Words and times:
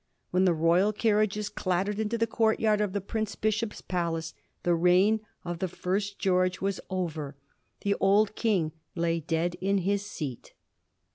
When 0.31 0.45
the 0.45 0.53
royal 0.55 0.93
carriages 0.93 1.47
clattered 1.47 1.99
into 1.99 2.17
the 2.17 2.25
courtyard 2.25 2.81
of 2.81 2.91
the 2.93 3.01
Prince 3.01 3.35
Bishop's 3.35 3.81
palace 3.81 4.33
the 4.63 4.73
reign 4.73 5.19
of 5.45 5.59
the 5.59 5.67
first 5.67 6.17
Greorge 6.19 6.59
was 6.59 6.79
over— 6.89 7.35
^the 7.85 7.93
old 7.99 8.33
King 8.35 8.71
lay 8.95 9.19
dead 9.19 9.57
in 9.61 9.77
his 9.77 10.03
seat. 10.03 10.53